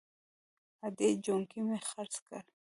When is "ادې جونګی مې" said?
0.85-1.77